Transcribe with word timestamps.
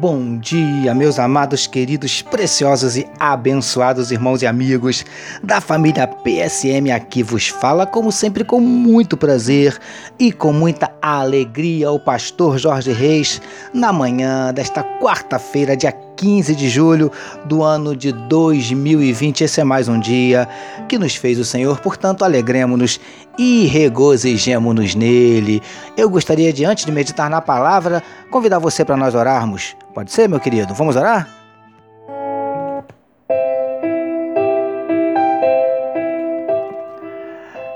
Bom 0.00 0.38
dia, 0.38 0.94
meus 0.94 1.18
amados, 1.18 1.66
queridos, 1.66 2.22
preciosos 2.22 2.96
e 2.96 3.04
abençoados 3.18 4.12
irmãos 4.12 4.42
e 4.42 4.46
amigos 4.46 5.04
da 5.42 5.60
família 5.60 6.06
PSM. 6.06 6.92
Aqui 6.94 7.20
vos 7.20 7.48
fala, 7.48 7.84
como 7.84 8.12
sempre, 8.12 8.44
com 8.44 8.60
muito 8.60 9.16
prazer 9.16 9.76
e 10.16 10.30
com 10.30 10.52
muita 10.52 10.88
alegria, 11.02 11.90
o 11.90 11.98
pastor 11.98 12.58
Jorge 12.58 12.92
Reis, 12.92 13.42
na 13.74 13.92
manhã 13.92 14.54
desta 14.54 14.84
quarta-feira, 15.00 15.76
dia 15.76 15.90
15 16.18 16.56
de 16.56 16.68
julho 16.68 17.12
do 17.44 17.62
ano 17.62 17.94
de 17.94 18.10
2020. 18.10 19.44
Esse 19.44 19.60
é 19.60 19.64
mais 19.64 19.86
um 19.86 20.00
dia 20.00 20.48
que 20.88 20.98
nos 20.98 21.14
fez 21.14 21.38
o 21.38 21.44
Senhor, 21.44 21.78
portanto, 21.78 22.24
alegremos-nos 22.24 23.00
e 23.38 23.66
regozijemos-nos 23.66 24.96
nele. 24.96 25.62
Eu 25.96 26.10
gostaria 26.10 26.52
de, 26.52 26.64
antes 26.64 26.84
de 26.84 26.90
meditar 26.90 27.30
na 27.30 27.40
palavra, 27.40 28.02
convidar 28.32 28.58
você 28.58 28.84
para 28.84 28.96
nós 28.96 29.14
orarmos. 29.14 29.76
Pode 29.94 30.10
ser, 30.10 30.28
meu 30.28 30.40
querido? 30.40 30.74
Vamos 30.74 30.96
orar? 30.96 31.38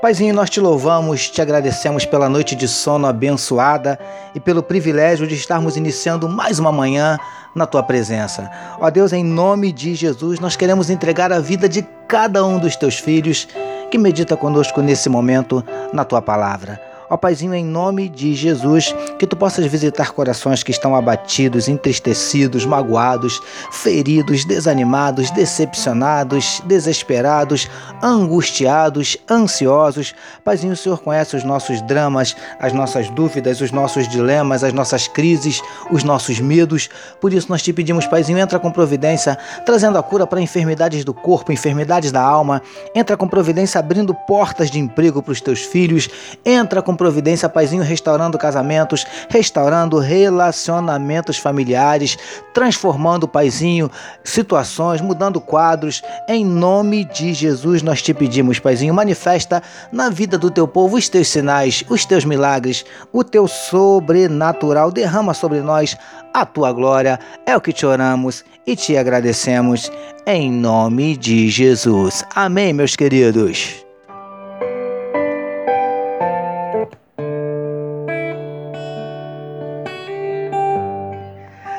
Paizinho, 0.00 0.32
nós 0.32 0.48
te 0.48 0.60
louvamos, 0.60 1.28
te 1.28 1.42
agradecemos 1.42 2.04
pela 2.06 2.28
noite 2.28 2.54
de 2.54 2.68
sono 2.68 3.08
abençoada 3.08 3.98
e 4.32 4.38
pelo 4.38 4.62
privilégio 4.62 5.26
de 5.26 5.34
estarmos 5.34 5.76
iniciando 5.76 6.28
mais 6.28 6.60
uma 6.60 6.70
manhã 6.70 7.18
na 7.58 7.66
tua 7.66 7.82
presença. 7.82 8.50
Ó 8.80 8.88
Deus, 8.88 9.12
em 9.12 9.22
nome 9.22 9.72
de 9.72 9.94
Jesus, 9.94 10.40
nós 10.40 10.56
queremos 10.56 10.88
entregar 10.88 11.32
a 11.32 11.40
vida 11.40 11.68
de 11.68 11.86
cada 12.06 12.44
um 12.46 12.58
dos 12.58 12.76
teus 12.76 12.98
filhos 12.98 13.46
que 13.90 13.98
medita 13.98 14.36
conosco 14.36 14.80
nesse 14.80 15.08
momento 15.08 15.62
na 15.92 16.04
tua 16.04 16.22
palavra. 16.22 16.87
Ó 17.10 17.16
Paizinho, 17.16 17.54
em 17.54 17.64
nome 17.64 18.06
de 18.06 18.34
Jesus, 18.34 18.94
que 19.18 19.26
tu 19.26 19.34
possas 19.34 19.64
visitar 19.64 20.12
corações 20.12 20.62
que 20.62 20.70
estão 20.70 20.94
abatidos, 20.94 21.66
entristecidos, 21.66 22.66
magoados, 22.66 23.40
feridos, 23.72 24.44
desanimados, 24.44 25.30
decepcionados, 25.30 26.62
desesperados, 26.66 27.66
angustiados, 28.02 29.16
ansiosos. 29.30 30.14
Paizinho, 30.44 30.74
o 30.74 30.76
Senhor 30.76 31.00
conhece 31.00 31.34
os 31.34 31.44
nossos 31.44 31.80
dramas, 31.82 32.36
as 32.60 32.74
nossas 32.74 33.08
dúvidas, 33.08 33.62
os 33.62 33.72
nossos 33.72 34.06
dilemas, 34.06 34.62
as 34.62 34.74
nossas 34.74 35.08
crises, 35.08 35.62
os 35.90 36.04
nossos 36.04 36.38
medos. 36.40 36.90
Por 37.22 37.32
isso 37.32 37.48
nós 37.48 37.62
te 37.62 37.72
pedimos, 37.72 38.06
Paizinho, 38.06 38.38
entra 38.38 38.58
com 38.58 38.70
providência, 38.70 39.38
trazendo 39.64 39.96
a 39.96 40.02
cura 40.02 40.26
para 40.26 40.42
enfermidades 40.42 41.06
do 41.06 41.14
corpo, 41.14 41.52
enfermidades 41.52 42.12
da 42.12 42.20
alma. 42.20 42.60
Entra 42.94 43.16
com 43.16 43.26
providência 43.26 43.78
abrindo 43.78 44.14
portas 44.14 44.70
de 44.70 44.78
emprego 44.78 45.22
para 45.22 45.32
os 45.32 45.40
teus 45.40 45.60
filhos. 45.60 46.10
Entra 46.44 46.82
com 46.82 46.97
providência, 46.98 47.48
Paizinho, 47.48 47.82
restaurando 47.82 48.36
casamentos, 48.36 49.06
restaurando 49.30 49.98
relacionamentos 49.98 51.38
familiares, 51.38 52.18
transformando, 52.52 53.26
Paizinho, 53.26 53.90
situações, 54.22 55.00
mudando 55.00 55.40
quadros. 55.40 56.02
Em 56.28 56.44
nome 56.44 57.04
de 57.06 57.32
Jesus 57.32 57.80
nós 57.82 58.02
te 58.02 58.12
pedimos, 58.12 58.58
Paizinho, 58.58 58.92
manifesta 58.92 59.62
na 59.90 60.10
vida 60.10 60.36
do 60.36 60.50
teu 60.50 60.68
povo 60.68 60.98
os 60.98 61.08
teus 61.08 61.28
sinais, 61.28 61.82
os 61.88 62.04
teus 62.04 62.26
milagres, 62.26 62.84
o 63.12 63.24
teu 63.24 63.48
sobrenatural. 63.48 64.90
Derrama 64.90 65.32
sobre 65.32 65.60
nós 65.60 65.96
a 66.34 66.44
tua 66.44 66.72
glória. 66.72 67.18
É 67.46 67.56
o 67.56 67.60
que 67.60 67.72
te 67.72 67.86
oramos 67.86 68.44
e 68.66 68.76
te 68.76 68.96
agradecemos. 68.96 69.90
Em 70.26 70.50
nome 70.52 71.16
de 71.16 71.48
Jesus. 71.48 72.24
Amém, 72.34 72.72
meus 72.72 72.96
queridos. 72.96 73.87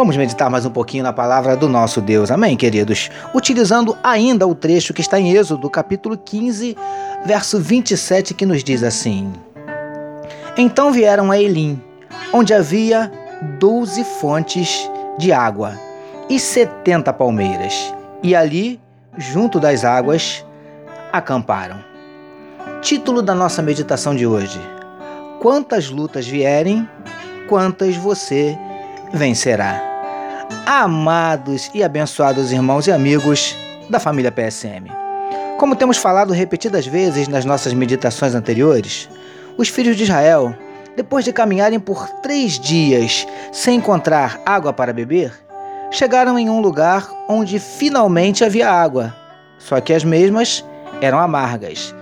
Vamos 0.00 0.16
meditar 0.16 0.48
mais 0.48 0.64
um 0.64 0.70
pouquinho 0.70 1.04
na 1.04 1.12
palavra 1.12 1.54
do 1.54 1.68
nosso 1.68 2.00
Deus, 2.00 2.30
amém, 2.30 2.56
queridos? 2.56 3.10
Utilizando 3.34 3.94
ainda 4.02 4.46
o 4.46 4.54
trecho 4.54 4.94
que 4.94 5.02
está 5.02 5.20
em 5.20 5.36
Êxodo, 5.36 5.68
capítulo 5.68 6.16
15, 6.16 6.74
verso 7.26 7.60
27, 7.60 8.32
que 8.32 8.46
nos 8.46 8.64
diz 8.64 8.82
assim: 8.82 9.30
Então 10.56 10.90
vieram 10.90 11.30
a 11.30 11.38
Elim, 11.38 11.78
onde 12.32 12.54
havia 12.54 13.12
doze 13.58 14.02
fontes 14.02 14.90
de 15.18 15.34
água 15.34 15.78
e 16.30 16.40
setenta 16.40 17.12
palmeiras, 17.12 17.94
e 18.22 18.34
ali, 18.34 18.80
junto 19.18 19.60
das 19.60 19.84
águas, 19.84 20.46
acamparam. 21.12 21.76
Título 22.80 23.20
da 23.20 23.34
nossa 23.34 23.60
meditação 23.60 24.16
de 24.16 24.26
hoje: 24.26 24.58
Quantas 25.42 25.90
lutas 25.90 26.26
vierem, 26.26 26.88
quantas 27.46 27.96
você 27.96 28.56
vencerá 29.12 29.89
amados 30.66 31.70
e 31.74 31.82
abençoados 31.82 32.52
irmãos 32.52 32.86
e 32.86 32.92
amigos 32.92 33.56
da 33.88 33.98
família 33.98 34.30
PSM. 34.32 34.90
Como 35.58 35.76
temos 35.76 35.96
falado 35.96 36.32
repetidas 36.32 36.86
vezes 36.86 37.28
nas 37.28 37.44
nossas 37.44 37.74
meditações 37.74 38.34
anteriores, 38.34 39.08
os 39.58 39.68
filhos 39.68 39.96
de 39.96 40.04
Israel, 40.04 40.54
depois 40.96 41.24
de 41.24 41.32
caminharem 41.32 41.78
por 41.78 42.08
três 42.22 42.58
dias 42.58 43.26
sem 43.52 43.76
encontrar 43.76 44.40
água 44.46 44.72
para 44.72 44.92
beber, 44.92 45.32
chegaram 45.90 46.38
em 46.38 46.48
um 46.48 46.60
lugar 46.60 47.10
onde 47.28 47.58
finalmente 47.58 48.44
havia 48.44 48.70
água, 48.70 49.14
só 49.58 49.80
que 49.80 49.92
as 49.92 50.04
mesmas 50.04 50.64
eram 51.00 51.18
amargas, 51.18 51.94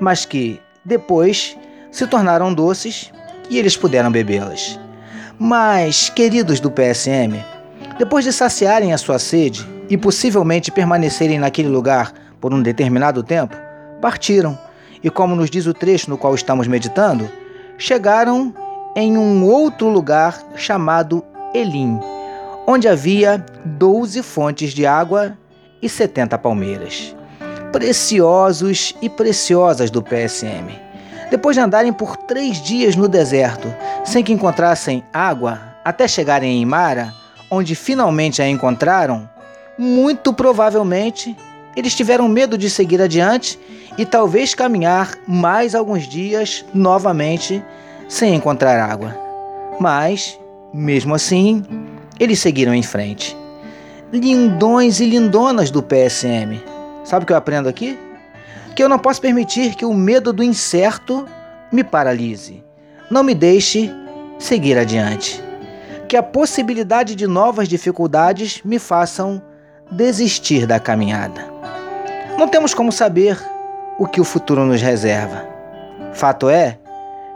mas 0.00 0.24
que 0.24 0.60
depois 0.84 1.56
se 1.90 2.06
tornaram 2.06 2.52
doces 2.52 3.10
e 3.48 3.58
eles 3.58 3.76
puderam 3.76 4.10
bebê-las. 4.10 4.78
Mas, 5.38 6.08
queridos 6.08 6.60
do 6.60 6.70
PSM, 6.70 7.44
depois 7.98 8.24
de 8.24 8.32
saciarem 8.32 8.92
a 8.92 8.98
sua 8.98 9.18
sede 9.18 9.66
e 9.88 9.96
possivelmente 9.96 10.70
permanecerem 10.70 11.38
naquele 11.38 11.68
lugar 11.68 12.12
por 12.40 12.52
um 12.52 12.62
determinado 12.62 13.22
tempo, 13.22 13.56
partiram 14.00 14.58
e, 15.02 15.10
como 15.10 15.34
nos 15.34 15.50
diz 15.50 15.66
o 15.66 15.74
trecho 15.74 16.10
no 16.10 16.18
qual 16.18 16.34
estamos 16.34 16.66
meditando, 16.66 17.28
chegaram 17.78 18.54
em 18.94 19.16
um 19.16 19.44
outro 19.44 19.88
lugar 19.88 20.38
chamado 20.56 21.24
Elim, 21.54 21.98
onde 22.66 22.88
havia 22.88 23.44
doze 23.64 24.22
fontes 24.22 24.72
de 24.72 24.86
água 24.86 25.36
e 25.80 25.88
setenta 25.88 26.38
palmeiras. 26.38 27.14
Preciosos 27.72 28.94
e 29.02 29.08
preciosas 29.08 29.90
do 29.90 30.02
PSM. 30.02 30.70
Depois 31.30 31.56
de 31.56 31.60
andarem 31.60 31.92
por 31.92 32.16
três 32.16 32.62
dias 32.62 32.96
no 32.96 33.08
deserto, 33.08 33.72
sem 34.04 34.22
que 34.22 34.32
encontrassem 34.32 35.04
água, 35.12 35.60
até 35.84 36.08
chegarem 36.08 36.62
em 36.62 36.64
Mara, 36.64 37.12
onde 37.50 37.74
finalmente 37.74 38.42
a 38.42 38.48
encontraram, 38.48 39.28
muito 39.78 40.32
provavelmente 40.32 41.36
eles 41.76 41.94
tiveram 41.94 42.28
medo 42.28 42.56
de 42.56 42.70
seguir 42.70 43.00
adiante 43.02 43.58
e 43.98 44.06
talvez 44.06 44.54
caminhar 44.54 45.14
mais 45.26 45.74
alguns 45.74 46.08
dias 46.08 46.64
novamente 46.72 47.62
sem 48.08 48.34
encontrar 48.34 48.80
água. 48.80 49.14
Mas, 49.78 50.38
mesmo 50.72 51.14
assim, 51.14 51.62
eles 52.18 52.38
seguiram 52.38 52.74
em 52.74 52.82
frente. 52.82 53.36
Lindões 54.10 55.00
e 55.00 55.06
lindonas 55.06 55.70
do 55.70 55.82
PSM. 55.82 56.62
Sabe 57.04 57.24
o 57.24 57.26
que 57.26 57.32
eu 57.32 57.36
aprendo 57.36 57.68
aqui? 57.68 57.98
Que 58.74 58.82
eu 58.82 58.88
não 58.88 58.98
posso 58.98 59.20
permitir 59.20 59.74
que 59.74 59.84
o 59.84 59.92
medo 59.92 60.32
do 60.32 60.42
incerto 60.42 61.26
me 61.70 61.84
paralise. 61.84 62.64
Não 63.10 63.22
me 63.22 63.34
deixe 63.34 63.92
seguir 64.38 64.78
adiante 64.78 65.45
que 66.06 66.16
a 66.16 66.22
possibilidade 66.22 67.14
de 67.14 67.26
novas 67.26 67.68
dificuldades 67.68 68.60
me 68.64 68.78
façam 68.78 69.42
desistir 69.90 70.66
da 70.66 70.78
caminhada. 70.78 71.46
Não 72.38 72.48
temos 72.48 72.74
como 72.74 72.92
saber 72.92 73.38
o 73.98 74.06
que 74.06 74.20
o 74.20 74.24
futuro 74.24 74.64
nos 74.64 74.80
reserva. 74.80 75.44
Fato 76.12 76.48
é 76.48 76.78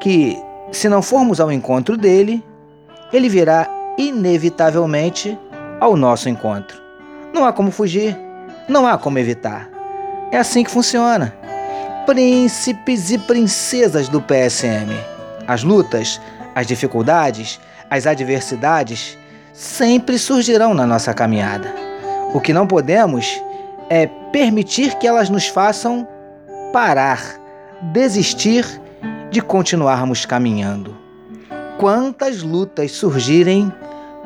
que, 0.00 0.36
se 0.70 0.88
não 0.88 1.02
formos 1.02 1.40
ao 1.40 1.50
encontro 1.50 1.96
dele, 1.96 2.44
ele 3.12 3.28
virá 3.28 3.68
inevitavelmente 3.98 5.38
ao 5.80 5.96
nosso 5.96 6.28
encontro. 6.28 6.80
Não 7.32 7.44
há 7.44 7.52
como 7.52 7.70
fugir, 7.70 8.16
não 8.68 8.86
há 8.86 8.96
como 8.96 9.18
evitar. 9.18 9.68
É 10.30 10.38
assim 10.38 10.62
que 10.62 10.70
funciona. 10.70 11.34
Príncipes 12.06 13.10
e 13.10 13.18
princesas 13.18 14.08
do 14.08 14.20
PSM. 14.20 14.92
As 15.46 15.62
lutas, 15.62 16.20
as 16.54 16.66
dificuldades, 16.66 17.60
as 17.90 18.06
adversidades 18.06 19.18
sempre 19.52 20.18
surgirão 20.18 20.74
na 20.74 20.86
nossa 20.86 21.12
caminhada. 21.12 21.74
O 22.34 22.40
que 22.40 22.52
não 22.52 22.66
podemos 22.66 23.40
é 23.90 24.06
permitir 24.32 24.94
que 24.96 25.06
elas 25.06 25.28
nos 25.28 25.46
façam 25.46 26.08
parar, 26.72 27.20
desistir 27.92 28.64
de 29.30 29.40
continuarmos 29.40 30.24
caminhando. 30.24 30.96
Quantas 31.78 32.42
lutas 32.42 32.92
surgirem, 32.92 33.72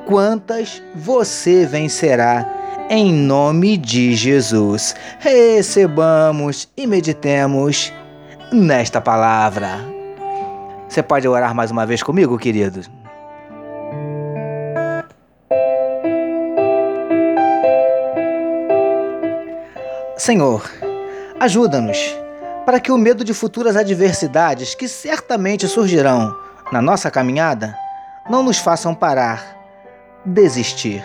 quantas 0.07 0.83
você 0.95 1.67
vencerá 1.67 2.57
em 2.89 3.13
nome 3.13 3.77
de 3.77 4.15
Jesus. 4.15 4.95
Recebamos 5.19 6.69
e 6.77 6.87
meditemos 6.87 7.93
nesta 8.53 9.01
palavra. 9.01 9.96
Você 10.89 11.03
pode 11.03 11.27
orar 11.27 11.55
mais 11.55 11.71
uma 11.71 11.85
vez 11.85 12.03
comigo, 12.03 12.39
querido? 12.39 12.81
Senhor, 20.17 20.69
ajuda-nos 21.39 22.17
para 22.65 22.81
que 22.81 22.91
o 22.91 22.99
medo 22.99 23.23
de 23.23 23.35
futuras 23.35 23.77
adversidades 23.77 24.75
que 24.75 24.89
certamente 24.89 25.69
surgirão 25.69 26.35
na 26.73 26.83
nossa 26.83 27.11
caminhada 27.11 27.77
não 28.29 28.43
nos 28.43 28.59
façam 28.59 28.95
parar, 28.95 29.57
desistir. 30.25 31.05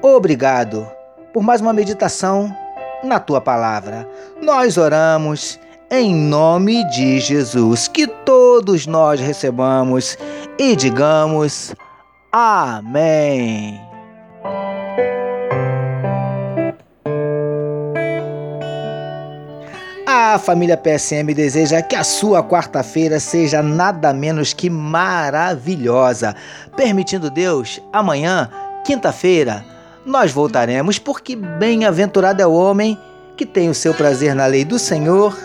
Obrigado 0.00 0.88
por 1.32 1.42
mais 1.42 1.60
uma 1.60 1.72
meditação 1.72 2.54
na 3.02 3.20
tua 3.20 3.40
palavra. 3.40 4.08
Nós 4.40 4.78
oramos 4.78 5.58
em 5.90 6.14
nome 6.14 6.88
de 6.88 7.18
Jesus, 7.18 7.88
que 7.88 8.06
todos 8.06 8.86
nós 8.86 9.18
recebamos 9.18 10.16
e 10.56 10.76
digamos 10.76 11.74
Amém. 12.30 13.80
A 20.06 20.38
família 20.38 20.76
PSM 20.76 21.34
deseja 21.34 21.82
que 21.82 21.96
a 21.96 22.04
sua 22.04 22.40
quarta-feira 22.40 23.18
seja 23.18 23.60
nada 23.60 24.12
menos 24.12 24.52
que 24.52 24.70
maravilhosa. 24.70 26.36
Permitindo 26.76 27.28
Deus, 27.28 27.82
amanhã, 27.92 28.48
quinta-feira, 28.84 29.64
nós 30.06 30.30
voltaremos, 30.30 31.00
porque 31.00 31.34
bem-aventurado 31.34 32.40
é 32.40 32.46
o 32.46 32.52
homem 32.52 32.96
que 33.36 33.44
tem 33.44 33.68
o 33.68 33.74
seu 33.74 33.92
prazer 33.92 34.36
na 34.36 34.46
lei 34.46 34.64
do 34.64 34.78
Senhor 34.78 35.36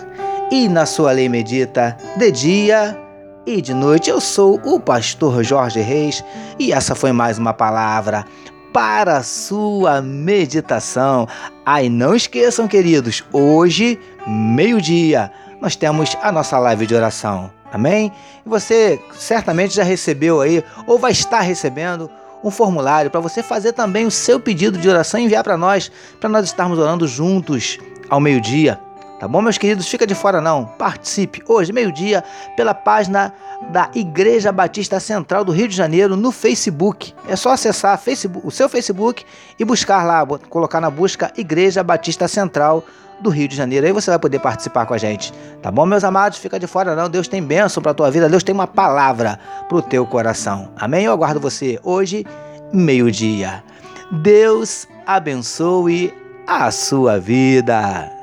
e 0.50 0.68
na 0.68 0.86
sua 0.86 1.12
lei 1.12 1.28
medita 1.28 1.96
de 2.16 2.30
dia 2.30 2.98
e 3.44 3.60
de 3.60 3.74
noite. 3.74 4.10
Eu 4.10 4.20
sou 4.20 4.60
o 4.64 4.78
pastor 4.78 5.42
Jorge 5.42 5.80
Reis 5.80 6.24
e 6.58 6.72
essa 6.72 6.94
foi 6.94 7.12
mais 7.12 7.38
uma 7.38 7.52
palavra 7.52 8.24
para 8.72 9.18
a 9.18 9.22
sua 9.22 10.00
meditação. 10.00 11.26
Aí 11.64 11.88
não 11.88 12.14
esqueçam, 12.14 12.68
queridos, 12.68 13.24
hoje, 13.32 13.98
meio-dia, 14.26 15.32
nós 15.60 15.74
temos 15.74 16.16
a 16.22 16.30
nossa 16.30 16.58
live 16.58 16.86
de 16.86 16.94
oração. 16.94 17.50
Amém? 17.72 18.12
E 18.44 18.48
você 18.48 19.00
certamente 19.12 19.74
já 19.74 19.82
recebeu 19.82 20.40
aí 20.40 20.62
ou 20.86 20.98
vai 20.98 21.12
estar 21.12 21.40
recebendo 21.40 22.08
um 22.44 22.50
formulário 22.50 23.10
para 23.10 23.20
você 23.20 23.42
fazer 23.42 23.72
também 23.72 24.06
o 24.06 24.10
seu 24.10 24.38
pedido 24.38 24.78
de 24.78 24.88
oração 24.88 25.18
e 25.18 25.24
enviar 25.24 25.42
para 25.42 25.56
nós, 25.56 25.90
para 26.20 26.28
nós 26.28 26.44
estarmos 26.44 26.78
orando 26.78 27.08
juntos 27.08 27.78
ao 28.08 28.20
meio-dia. 28.20 28.85
Tá 29.18 29.26
bom, 29.26 29.40
meus 29.40 29.56
queridos? 29.56 29.88
Fica 29.88 30.06
de 30.06 30.14
fora 30.14 30.42
não. 30.42 30.66
Participe 30.66 31.42
hoje, 31.48 31.72
meio-dia, 31.72 32.22
pela 32.54 32.74
página 32.74 33.32
da 33.70 33.90
Igreja 33.94 34.52
Batista 34.52 35.00
Central 35.00 35.42
do 35.42 35.52
Rio 35.52 35.66
de 35.66 35.74
Janeiro 35.74 36.16
no 36.16 36.30
Facebook. 36.30 37.14
É 37.26 37.34
só 37.34 37.52
acessar 37.52 37.98
o 38.44 38.50
seu 38.50 38.68
Facebook 38.68 39.24
e 39.58 39.64
buscar 39.64 40.04
lá, 40.04 40.26
colocar 40.50 40.82
na 40.82 40.90
busca 40.90 41.32
Igreja 41.34 41.82
Batista 41.82 42.28
Central 42.28 42.84
do 43.18 43.30
Rio 43.30 43.48
de 43.48 43.56
Janeiro. 43.56 43.86
Aí 43.86 43.92
você 43.92 44.10
vai 44.10 44.18
poder 44.18 44.38
participar 44.38 44.84
com 44.84 44.92
a 44.92 44.98
gente. 44.98 45.32
Tá 45.62 45.70
bom, 45.70 45.86
meus 45.86 46.04
amados? 46.04 46.36
Fica 46.36 46.60
de 46.60 46.66
fora 46.66 46.94
não. 46.94 47.08
Deus 47.08 47.26
tem 47.26 47.42
bênção 47.42 47.82
para 47.82 47.94
tua 47.94 48.10
vida. 48.10 48.28
Deus 48.28 48.42
tem 48.42 48.54
uma 48.54 48.66
palavra 48.66 49.40
para 49.66 49.78
o 49.78 49.82
teu 49.82 50.06
coração. 50.06 50.70
Amém? 50.76 51.06
Eu 51.06 51.12
aguardo 51.12 51.40
você 51.40 51.80
hoje, 51.82 52.26
meio-dia. 52.70 53.64
Deus 54.12 54.86
abençoe 55.06 56.12
a 56.46 56.70
sua 56.70 57.18
vida. 57.18 58.15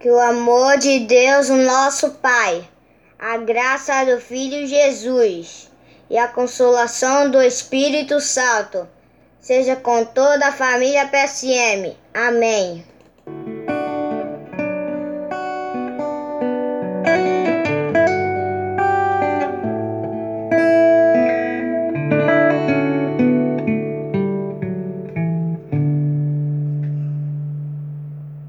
Que 0.00 0.10
o 0.10 0.18
amor 0.18 0.78
de 0.78 1.00
Deus, 1.00 1.50
nosso 1.50 2.12
Pai, 2.12 2.66
a 3.18 3.36
graça 3.36 4.02
do 4.06 4.18
Filho 4.18 4.66
Jesus 4.66 5.70
e 6.08 6.16
a 6.16 6.26
consolação 6.26 7.30
do 7.30 7.42
Espírito 7.42 8.18
Santo 8.18 8.88
seja 9.42 9.76
com 9.76 10.02
toda 10.06 10.48
a 10.48 10.52
família 10.52 11.06
PSM. 11.06 11.94
Amém. 12.14 12.82